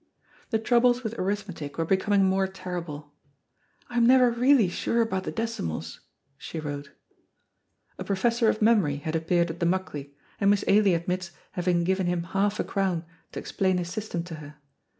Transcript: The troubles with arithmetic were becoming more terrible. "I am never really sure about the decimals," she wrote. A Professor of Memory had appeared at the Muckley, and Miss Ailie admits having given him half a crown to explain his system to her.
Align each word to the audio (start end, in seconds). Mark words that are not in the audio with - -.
The 0.49 0.57
troubles 0.57 1.03
with 1.03 1.13
arithmetic 1.19 1.77
were 1.77 1.85
becoming 1.85 2.23
more 2.25 2.47
terrible. 2.47 3.13
"I 3.87 3.97
am 3.97 4.07
never 4.07 4.31
really 4.31 4.67
sure 4.67 4.99
about 5.01 5.25
the 5.25 5.31
decimals," 5.31 5.99
she 6.39 6.59
wrote. 6.59 6.89
A 7.99 8.03
Professor 8.03 8.49
of 8.49 8.63
Memory 8.63 8.95
had 8.95 9.15
appeared 9.15 9.51
at 9.51 9.59
the 9.59 9.67
Muckley, 9.67 10.15
and 10.39 10.49
Miss 10.49 10.65
Ailie 10.67 10.95
admits 10.95 11.29
having 11.51 11.83
given 11.83 12.07
him 12.07 12.23
half 12.23 12.59
a 12.59 12.63
crown 12.63 13.05
to 13.33 13.39
explain 13.39 13.77
his 13.77 13.91
system 13.91 14.23
to 14.23 14.35
her. 14.41 14.55